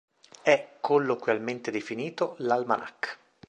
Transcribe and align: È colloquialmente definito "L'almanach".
È 0.41 0.77
colloquialmente 0.79 1.69
definito 1.69 2.33
"L'almanach". 2.39 3.19